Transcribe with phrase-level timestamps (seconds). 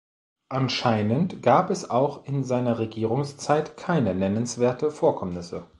[0.49, 5.67] Anscheinend gab es auch in seiner Regierungszeit keine nennenswerte Vorkommnisse.